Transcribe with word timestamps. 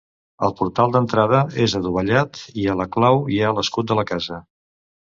El 0.45 0.53
portal 0.61 0.95
d'entrada 0.95 1.43
és 1.67 1.77
adovellat 1.81 2.41
i 2.65 2.67
a 2.67 2.77
la 2.83 2.91
clau 2.99 3.23
hi 3.37 3.41
ha 3.51 3.55
l'escut 3.59 3.93
de 3.93 4.03
la 4.05 4.11
casa. 4.17 4.45